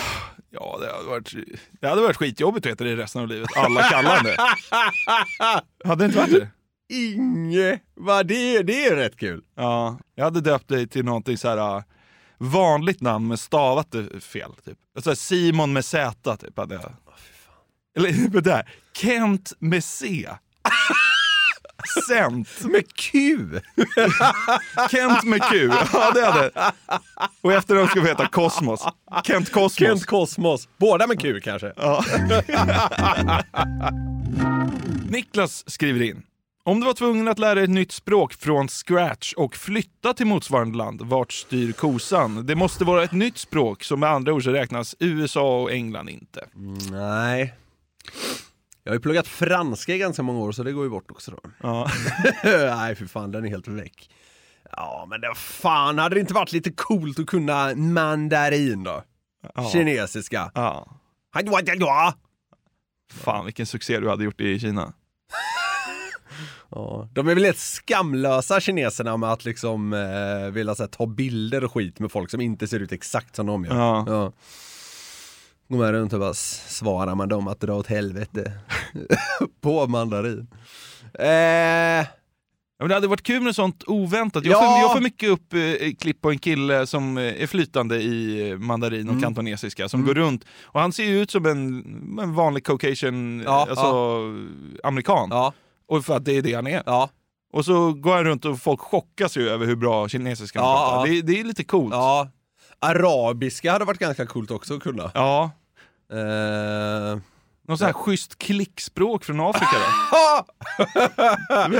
[0.50, 1.34] Ja, det hade varit,
[1.80, 3.48] det hade varit skitjobbigt att heta det resten av livet.
[3.56, 4.36] Alla kallar det.
[5.88, 6.48] Hade det inte varit det?
[6.94, 9.42] Inge, vad det, det är rätt kul.
[9.56, 11.82] Ja, jag hade döpt dig till någonting så här
[12.38, 14.52] vanligt namn men stavat det fel.
[14.64, 14.78] Typ.
[14.98, 16.92] Så här, Simon med Z typ hade jag.
[17.96, 20.28] Eller det där, Kent med C.
[22.08, 22.48] Cent.
[22.64, 23.38] Med Q.
[24.90, 25.70] Kent med Q.
[25.92, 26.72] Ja, det hade
[27.40, 28.84] Och efteråt ska vi heta Kosmos.
[29.24, 29.74] Kent Kosmos.
[29.74, 30.68] Kent Kosmos.
[30.76, 31.72] Båda med Q kanske.
[31.76, 32.04] Ja.
[35.08, 36.22] Niklas skriver in.
[36.68, 40.26] Om du var tvungen att lära dig ett nytt språk från scratch och flytta till
[40.26, 42.46] motsvarande land, vart styr kosan?
[42.46, 46.08] Det måste vara ett nytt språk, som med andra ord så räknas USA och England
[46.08, 46.48] inte.
[46.90, 47.54] Nej.
[48.84, 51.30] Jag har ju pluggat franska i ganska många år så det går ju bort också
[51.30, 51.38] då.
[51.62, 51.90] Ja.
[52.44, 54.10] Nej för fan, den är helt väck.
[54.72, 59.02] Ja men det fan, hade det inte varit lite coolt att kunna mandarin då?
[59.54, 59.70] Ja.
[59.72, 60.50] Kinesiska.
[60.54, 60.98] Ja.
[61.88, 62.14] Ja.
[63.12, 64.92] Fan vilken succé du hade gjort i Kina.
[66.78, 71.06] Ja, de är väl helt skamlösa kineserna med att liksom eh, vilja så här, ta
[71.06, 73.76] bilder och skit med folk som inte ser ut exakt som de gör.
[73.76, 74.04] Ja.
[74.08, 74.32] Ja.
[75.68, 78.52] Går man runt och bara svarar man dem att dra åt helvete.
[79.60, 80.46] På mandarin.
[81.18, 82.06] Eh,
[82.80, 84.44] Ja, men det hade varit kul med sånt oväntat.
[84.44, 84.58] Jag, Ja.
[84.70, 88.50] får, jag får mycket upp eh, klipp på en kille som eh, är flytande i
[88.50, 89.22] eh, mandarin och Mm.
[89.22, 93.62] kantonesiska som går runt och han ser ju ut som en, en vanlig caucasian, Ja,
[93.64, 94.22] eh, alltså
[94.84, 95.28] amerikan.
[95.88, 96.82] Och för att det är det han är.
[96.86, 97.10] ja,
[97.52, 100.90] Och så går han runt och folk chockas ju över hur bra kinesiska han Ja,
[100.92, 101.10] pratar.
[101.12, 101.94] Det, det är lite coolt.
[101.94, 102.28] ja.
[102.80, 105.10] Arabiska hade varit ganska coolt också att kunna.
[105.14, 105.50] Ja.
[106.12, 107.18] Eh,
[107.68, 109.84] Något sånt här schysst klickspråk från Afrika då?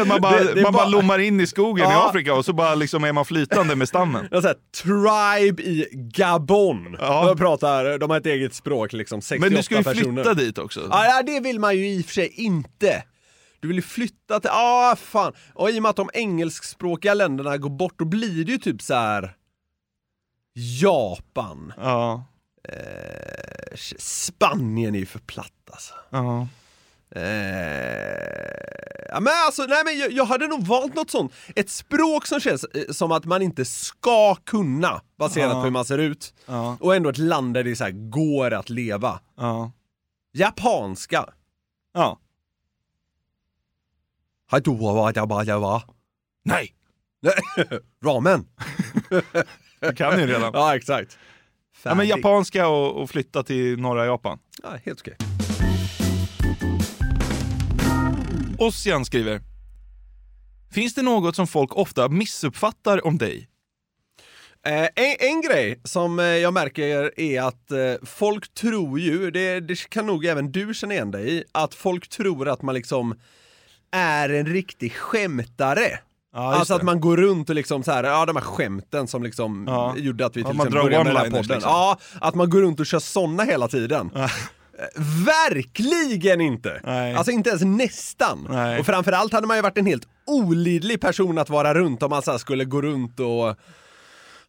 [0.05, 2.09] Man bara, Det- det man bara bara- lommar in i skogen i Ja.
[2.09, 4.29] Afrika och så bara liksom är man flytande med stammen.
[4.31, 6.97] någon sån här tribe i Gabon.
[7.01, 7.27] Ja.
[7.27, 10.23] De pratar, de har ett eget språk liksom, 68 Men du ska ju personer.
[10.23, 10.89] flytta dit också.
[10.91, 13.03] Ja, det vill man ju i och för sig inte.
[13.61, 15.33] Du vill ju flytta till, ah fan.
[15.55, 18.83] Och i och med att de engelskspråkiga länderna går bort, då blir det ju typ
[18.83, 19.37] så här.
[20.55, 21.73] Japan.
[21.77, 22.25] Ja.
[22.69, 25.95] Eh, Spanien är ju för platt alltså.
[26.11, 26.47] ja.
[27.11, 31.33] Eh, ja, men alltså, nej men jag, jag hade nog valt något sånt.
[31.57, 35.55] Ett språk som känns eh, som att man inte ska kunna, baserat Ja.
[35.55, 36.35] på hur man ser ut.
[36.47, 36.77] Ja.
[36.81, 39.21] Och ändå ett land där det så här, går att leva.
[39.37, 39.73] Ja.
[40.33, 41.27] Japanska.
[41.95, 42.19] ja.
[44.51, 45.83] Haidowawadabajawa.
[46.45, 46.75] Nej!
[48.05, 48.47] Ramen.
[49.81, 50.53] Du kan ju redan.
[50.55, 51.19] Ja, exakt.
[51.83, 54.39] Ja, men japanska och, och flytta till norra Japan.
[54.63, 55.17] Ja, helt okej.
[58.59, 59.41] Ossian skriver.
[60.71, 63.49] Finns det något som folk ofta missuppfattar om dig?
[64.67, 69.61] Eh, en, en grej som eh, jag märker är att eh, folk tror ju, det,
[69.61, 73.15] det kan nog även du känna igen dig i, att folk tror att man liksom
[73.93, 75.99] är en riktig skämtare.
[76.35, 76.87] Ja, alltså att det.
[76.87, 79.95] man går runt och liksom så här, ja de här skämten som liksom Ja.
[79.97, 81.57] gjorde att vi Ja, till man exempel började med den här podden.
[81.57, 81.73] liksom.
[81.73, 84.11] Ja, att man går runt och kör såna hela tiden.
[84.15, 84.29] Ja.
[85.27, 86.81] Verkligen inte!
[86.85, 87.15] Nej.
[87.15, 88.47] Alltså inte ens nästan.
[88.51, 88.81] Nej.
[88.81, 92.23] Och framförallt hade man ju varit en helt olidlig person att vara runt om man
[92.23, 93.57] så skulle gå runt och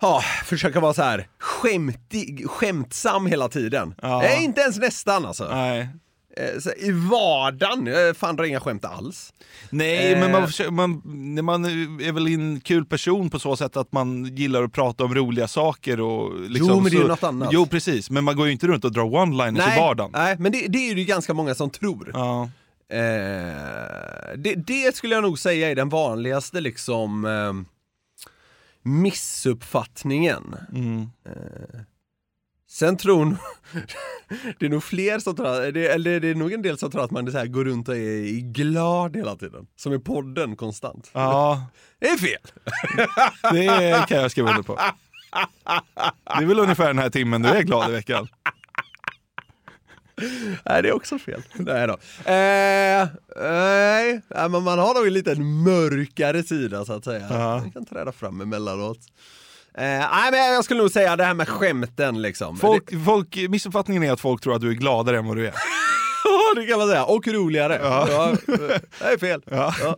[0.01, 3.95] ja, försöka vara så här skämtig, skämtsam hela tiden.
[4.01, 4.19] Ja.
[4.19, 5.47] Nej, inte ens nästan alltså.
[5.51, 5.89] Nej.
[6.37, 9.33] Eh, I vardagen, eh, fan drar inga skämt alls.
[9.69, 10.19] Nej, Eh.
[10.19, 11.01] men man, försöker- man,
[11.45, 11.65] man
[12.01, 15.47] är väl en kul person på så sätt att man gillar att prata om roliga
[15.47, 17.49] saker och liksom, Jo, men det är ju något annat.
[17.51, 18.09] Jo, precis.
[18.09, 20.11] Men man går ju inte runt och drar one-liners i vardagen.
[20.13, 22.11] nej, men det, det är ju ganska många som tror.
[22.13, 22.49] Ja.
[22.91, 27.53] Eh, det, det skulle jag nog säga är den vanligaste liksom eh,
[28.83, 30.55] missuppfattningen.
[30.75, 31.01] Mm.
[31.25, 31.79] Eh,
[32.69, 33.37] sen tror nog,
[34.59, 37.11] det är nog fler som tror, eller det är nog en del som tror att
[37.11, 39.67] man så här, går runt och är glad hela tiden.
[39.75, 41.09] Som i podden konstant.
[41.13, 41.65] ja,
[41.99, 42.41] Det är fel!
[43.53, 44.79] det kan jag skriva under på.
[46.25, 48.27] Det är väl ungefär den här timmen du är glad i veckan.
[50.65, 51.41] Nej, det är också fel.
[51.55, 51.93] Nej då.
[52.31, 53.07] Eh,
[54.27, 57.29] nej, men man har nog en liten mörkare sida så att säga.
[57.29, 58.99] Man kan träda fram emellanåt.
[59.79, 62.57] Eh, nej, men jag skulle nog säga det här med skämten liksom.
[62.57, 65.53] Folk, folk, missuppfattningen är att folk tror att du är gladare än vad du är.
[66.55, 67.03] Det, det kan man säga.
[67.03, 67.79] Och roligare.
[67.83, 68.07] Ja.
[68.09, 68.35] Ja.
[68.99, 69.41] det är fel.
[69.45, 69.73] Ja.
[69.83, 69.95] Ja.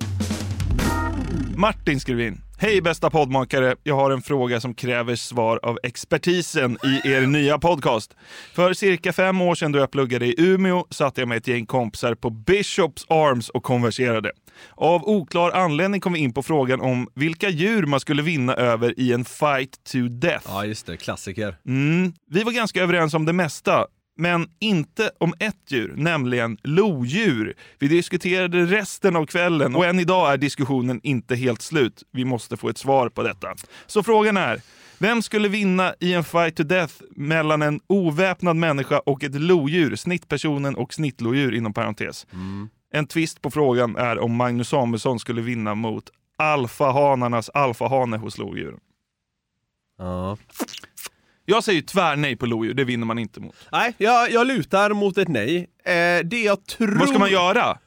[1.56, 2.42] Martin skriver in.
[2.62, 3.76] Hej bästa poddmakare!
[3.84, 8.16] Jag har en fråga som kräver svar av expertisen i er nya podcast.
[8.56, 11.66] För cirka fem år sedan då jag pluggade i Umeå satt jag med ett gäng
[11.66, 14.32] kompisar på Bishops Arms och konverserade.
[14.76, 19.00] Av oklar anledning kom vi in på frågan om vilka djur man skulle vinna över
[19.00, 20.46] i en fight to death.
[20.48, 21.58] Ja just det, klassiker.
[21.66, 22.14] Mm.
[22.30, 23.86] Vi var ganska överens om det mesta,
[24.18, 27.56] men inte om ett djur, nämligen lodjur.
[27.80, 32.04] Vi diskuterade resten av kvällen och än idag är diskussionen inte helt slut.
[32.12, 33.48] Vi måste få ett svar på detta.
[33.88, 34.62] Så frågan är,
[34.98, 39.96] vem skulle vinna i en fight to death mellan en oväpnad människa och ett lodjur?
[39.96, 42.28] Snittpersonen och snittlodjur inom parentes.
[42.94, 46.04] En twist på frågan är om Magnus Samuelsson skulle vinna mot
[46.38, 48.80] alfahanarnas alfahane hos lodjuren.
[49.98, 50.38] Ja.
[51.46, 53.56] Jag säger tvärnej på lodjur, det vinner man inte mot.
[53.72, 55.70] Nej, jag, jag lutar mot ett nej.
[55.86, 57.00] Eh, det jag tror...
[57.00, 57.78] Vad ska man göra?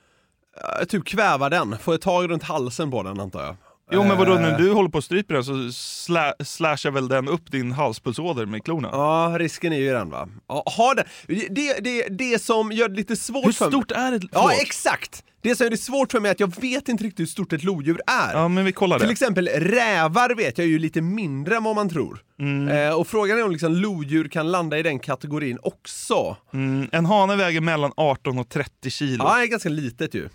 [0.80, 3.56] Eh, typ kväva den, få ett tag runt halsen på den antar jag.
[3.94, 7.09] Jo men vadå, Eh, när du håller på att strypa den så sla, slashar väl
[7.09, 8.88] den upp din halspulsåder med klorna?
[8.92, 10.28] Ja, risken är ju den va.
[10.48, 11.04] Ja, ha den.
[11.50, 13.72] Det, det, det som gör det lite svårt Hur för mig...
[13.72, 14.22] stort är ett...
[14.22, 14.52] Ja, förlåt.
[14.62, 15.22] exakt!
[15.42, 17.52] Det som gör det svårt för mig är att jag vet inte riktigt hur stort
[17.52, 18.33] ett lodjur är.
[18.33, 19.12] Ja men vi kollar Till det.
[19.12, 22.18] exempel rävar vet jag ju lite mindre än vad man tror.
[22.40, 22.68] Mm.
[22.68, 26.37] Eh, och frågan är om liksom lodjur kan landa i den kategorin också.
[26.54, 29.24] Mm, en hane väger mellan 18 och 30 kilo.
[29.24, 30.28] Ja, det är ganska litet ju.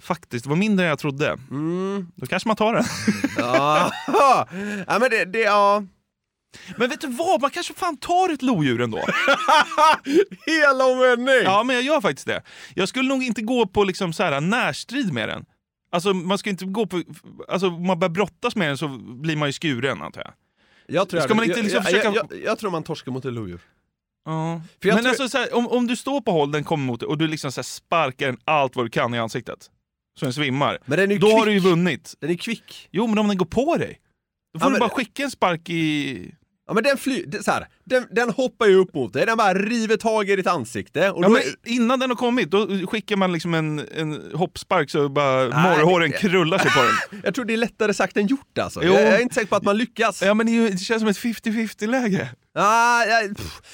[0.00, 1.38] Faktiskt, det var mindre än jag trodde.
[1.50, 2.06] Mm.
[2.16, 2.84] Då kanske man tar den.
[3.38, 3.90] Ja,
[4.86, 5.82] ja men det, det, ja.
[6.76, 8.98] Men vet du vad, man kanske fan tar ett lodjur ändå.
[10.46, 11.42] Hela omvändning!
[11.44, 12.42] Ja men jag gör faktiskt det.
[12.74, 15.44] Jag skulle nog inte gå på liksom så här närstrid med den.
[15.92, 17.02] Alltså man ska inte gå på,
[17.48, 20.32] alltså om man börjar brottas med den så blir man ju skuren antar jag.
[20.86, 23.24] Jag tror, Ska man inte liksom jag, försöka- jag, jag, jag tror man torskar mot
[23.24, 23.60] ett lodjur.
[24.24, 24.60] Ja.
[24.82, 27.06] Men tror- alltså så här, om, om du står på håll, den kommer mot dig
[27.06, 29.70] och du liksom så sparkar den allt vad du kan i ansiktet.
[30.18, 30.78] Så den svimmar.
[30.84, 31.38] Men den är ju Då kvick.
[31.38, 32.14] har du ju vunnit.
[32.20, 32.88] Den är kvick.
[32.90, 34.00] Jo men om den går på dig.
[34.54, 36.34] Då får Ja, du men- bara skicka en spark i...
[36.66, 39.36] Ja men den fly, det- så här, den, den hoppar ju upp mot dig, den
[39.36, 41.10] bara river tag i ditt ansikte.
[41.10, 45.08] Och Ja, är, innan den har kommit, då skickar man liksom en, en hoppspark så
[45.08, 47.20] bara Nej, morrhåren det- krullar sig på den.
[47.24, 48.80] jag tror det är lättare sagt än gjort alltså.
[48.84, 48.92] Jo.
[48.92, 50.22] Jag, jag är inte säker på att man lyckas.
[50.22, 52.28] Ja men det, är ju- det känns som ett 50-50 läge.
[52.54, 53.22] Ah, ja,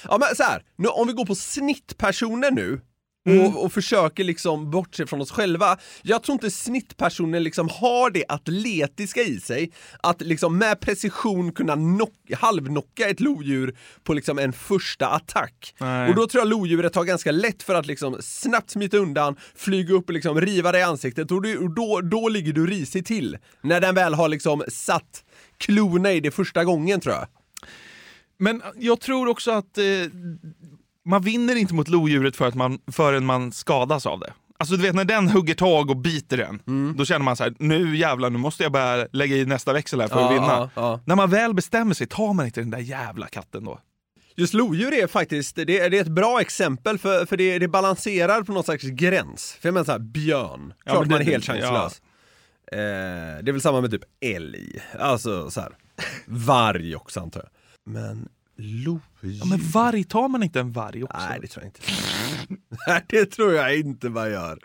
[0.09, 2.81] ja men så här, nu, om vi går på snittpersoner nu
[3.27, 3.47] Mm.
[3.47, 5.79] och, och försöker liksom bortse från oss själva.
[6.03, 11.75] Jag tror inte snittpersoner liksom har det atletiska i sig att liksom med precision kunna
[11.75, 15.75] knock, halvnocka ett lodjur på liksom en första attack.
[15.79, 16.09] Nej.
[16.09, 19.95] Och då tror jag lodjuret har ganska lätt för att liksom snabbt smita undan, flyga
[19.95, 23.07] upp och liksom riva dig i ansiktet och, du, och då, då ligger du risigt
[23.07, 23.39] till.
[23.61, 25.25] När den väl har liksom satt
[25.59, 27.27] klorna i det första gången tror jag.
[28.39, 29.85] Men jag tror också att eh,
[31.07, 34.33] man vinner inte mot lodjuret för att man, förrän man skadas av det.
[34.59, 36.95] Alltså du vet när den hugger tag och biter den, Mm.
[36.97, 40.01] då känner man så här: nu jävlar nu måste jag börja lägga i nästa växel
[40.01, 40.47] här för att Ja, vinna.
[40.47, 41.01] ja, ja.
[41.05, 43.81] När man väl bestämmer sig tar man inte den där jävla katten då.
[44.38, 47.69] Just lodjur är faktiskt, det är, det är ett bra exempel för, för det, det
[47.69, 49.57] balanserar på någon slags gräns.
[49.61, 52.03] För jag menar såhär, björn, klart men man är det- helt chanslös.
[52.73, 52.79] Eh,
[53.42, 55.73] det är väl samma med typ älg, alltså så här.
[56.27, 57.49] varg också antar jag.
[57.92, 59.01] Men lodjur?
[59.21, 61.27] Ja, men varg, tar man inte en varg också?
[61.29, 61.81] Nej det tror jag inte.
[62.87, 64.59] Nej det tror jag inte man gör.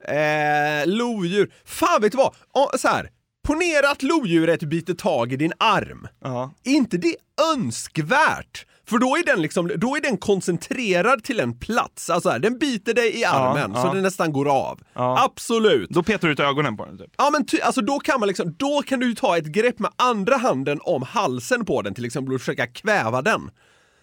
[0.00, 2.34] Eh, lodjur, fan vet du vad?
[2.52, 3.10] Oh, så här.
[3.46, 6.08] Ponera att lodjuret biter tag i din arm.
[6.20, 6.54] Ja.
[6.64, 7.16] Är inte det
[7.54, 8.66] önskvärt?
[8.88, 12.10] För då är den liksom, då är den koncentrerad till en plats.
[12.10, 13.82] Alltså här, den biter dig i armen ja.
[13.82, 14.80] så den nästan går av.
[14.94, 15.24] Ja.
[15.24, 15.90] Absolut.
[15.90, 17.10] Då petar du ut ögonen på den typ.
[17.18, 19.90] Ja men ty, alltså då kan man liksom, då kan du ta ett grepp med
[19.96, 23.50] andra handen om halsen på den till exempel och försöka kväva den.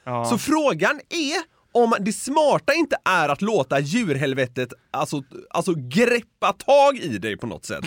[0.04, 0.26] Ja.
[0.26, 6.97] Så frågan är om det smarta inte är att låta djurhelvetet alltså, alltså greppa tag
[6.97, 7.86] i dig på något sätt.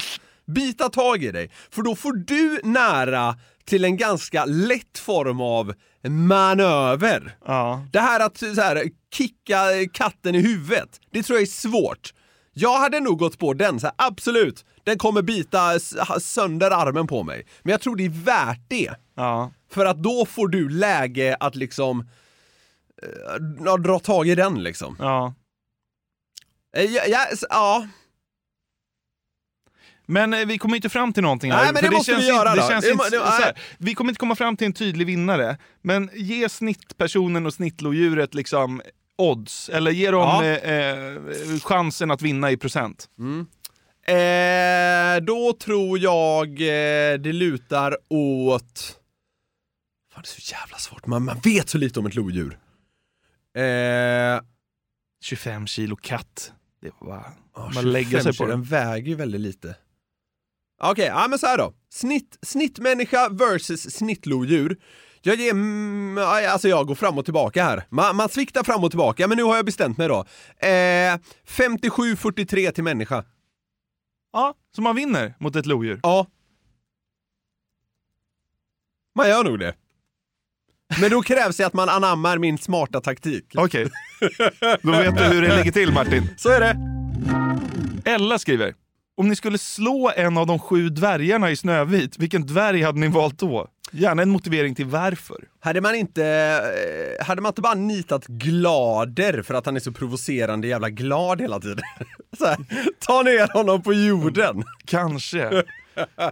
[0.55, 1.51] Bita tag i dig.
[1.71, 5.75] För då får du nära till en ganska lätt form av
[6.09, 7.37] manöver.
[7.47, 7.87] Ja.
[7.93, 8.85] Det här att så här,
[9.15, 9.59] kicka
[9.93, 12.15] katten i huvudet, det tror jag är svårt.
[12.53, 15.79] Jag hade nog gått på den, så här, absolut, den kommer bita
[16.21, 17.47] sönder armen på mig.
[17.63, 18.95] Men jag tror det är värt det.
[19.15, 19.53] Ja.
[19.73, 22.01] För att då får du läge att liksom
[23.03, 24.97] eh, ja, dra tag i den liksom.
[24.99, 25.35] Ja.
[26.77, 27.87] Eh, Ja, ja, s- ja.
[30.11, 31.59] Men eh, vi kommer inte fram till någonting här.
[31.65, 32.67] Nej, men för det måste vi göra inte, då.
[32.67, 33.59] det känns Det inte, det- här.
[33.79, 38.83] Vi kommer inte komma fram till en tydlig vinnare, men ge snittpersonen och snittlodjuret liksom
[39.19, 40.45] odds, eller ge dem Ja.
[40.45, 43.09] eh, eh, chansen att vinna i procent.
[44.07, 48.97] Eh, då tror jag eh, det lutar åt...
[50.15, 51.07] Fan, det är så jävla svårt.
[51.07, 52.59] Man, man vet så lite om ett lodjur.
[53.57, 54.41] Eh,
[55.25, 56.53] 25 kilo katt.
[56.83, 57.25] Det var
[57.75, 58.61] man lägger sig 25 på den.
[58.61, 59.77] Den väger ju väldigt lite.
[60.83, 61.73] Okej, ja men så här då.
[61.93, 64.77] Snitt, snittmänniska versus snittlodjur.
[65.23, 66.19] Jag ger, mm,
[66.49, 67.85] alltså jag går fram och tillbaka här.
[67.89, 70.19] Man, man sviktar fram och tillbaka, men nu har jag bestämt mig då.
[70.67, 73.25] Eh, 57-43 till människa.
[74.33, 76.01] Ja, så man vinner mot ett lodjur.
[76.03, 76.27] Ja.
[79.15, 79.75] Man gör nog det.
[81.01, 83.55] Men då krävs det att man anammar min smarta taktik.
[83.57, 83.91] Okej.
[84.83, 86.29] Då vet du hur det ligger till Martin.
[86.37, 86.77] Så är det.
[88.11, 88.75] Ella skriver.
[89.21, 93.09] Om ni skulle slå en av de sju dvärgarna i Snövit, vilken dvärg hade ni
[93.09, 93.69] valt då?
[93.93, 95.37] Gärna en motivering till varför.
[95.61, 96.25] Hade man inte,
[97.19, 101.41] eh, hade man inte bara nitat Glader för att han är så provocerande jävla glad
[101.41, 101.79] hela tiden?
[102.41, 102.57] Här,
[102.99, 104.63] ta ner honom på jorden.
[104.85, 105.63] Kanske.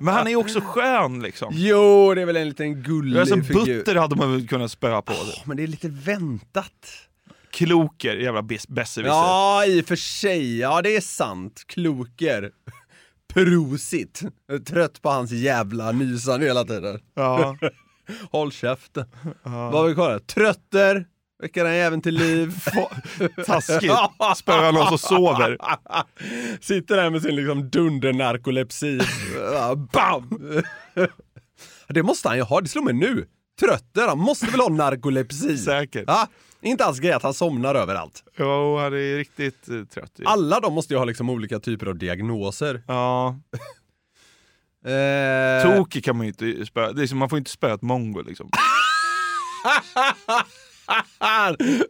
[0.00, 1.48] Men han är ju också skön liksom.
[1.56, 3.64] Jo, det är väl en liten gullig Alltså, figur.
[3.64, 5.14] Butter hade man väl kunnat spöa på.
[5.44, 6.72] Men det är lite väntat.
[7.50, 9.14] Kloker, jävla bes- besserwisser.
[9.16, 10.58] Ja, i och för sig.
[10.58, 11.64] Ja, det är sant.
[11.66, 12.50] Kloker.
[13.44, 14.22] Prosit.
[14.66, 17.00] Trött på hans jävla nysande hela tiden.
[17.14, 17.56] Ja.
[18.30, 19.04] Håll käften.
[19.42, 20.10] Vad har vi kvar?
[20.10, 20.18] här?
[20.18, 21.06] Trötter.
[21.42, 22.52] Väcka den jäveln till liv.
[23.46, 23.92] Taskigt.
[24.36, 25.58] Spöa någon som sover.
[26.60, 29.00] Sitter där med sin liksom dundernarkolepsi.
[29.52, 30.40] Ja, Bam!
[31.88, 33.26] Det måste han ju ha, det slår mig nu.
[33.60, 35.58] Trötter, han måste väl ha narkolepsi?
[35.58, 36.04] Säkert.
[36.06, 36.28] Ja,
[36.62, 38.24] inte alls grej att han somnar överallt.
[38.36, 40.24] Jo, han är riktigt eh, trött ju.
[40.24, 42.82] Alla de måste ju ha liksom olika typer av diagnoser.
[42.86, 43.36] Ja.
[44.84, 46.92] Eh, Tokig kan man ju inte spöa.
[46.92, 48.50] Det är som, man får inte spöa ett mongo liksom.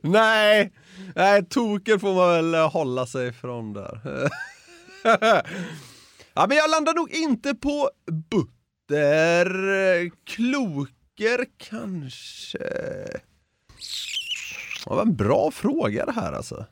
[0.02, 0.72] Nej,
[1.14, 4.00] nej, toker får man väl eh, hålla sig från där.
[6.34, 7.90] ja, men jag landar nog inte på
[8.30, 9.50] butter.
[10.26, 12.58] Kloker kanske.
[14.88, 16.66] Det var en bra fråga det här alltså.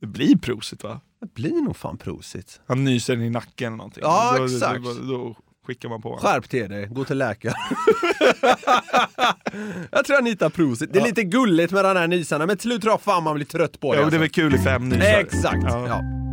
[0.00, 1.00] Det blir prosit va?
[1.20, 2.60] Det blir nog fan prosit.
[2.66, 4.02] Han nyser i nacken eller någonting.
[4.06, 4.84] Ja, då, exakt.
[4.84, 5.36] Då, då,
[5.66, 6.22] skickar man på honom.
[6.22, 7.52] Skärp till dig, gå till läkare.
[9.90, 10.92] jag tror jag nitar prosit.
[10.92, 13.34] Det är lite gulligt med den här nysarna, men till slut tror jag fan man
[13.34, 13.98] blir trött på det.
[13.98, 14.18] Ja, det är alltså.
[14.18, 15.20] väl kul i fem nysar.
[15.20, 15.62] Exakt.
[15.62, 15.88] Ja.
[15.88, 16.25] Ja.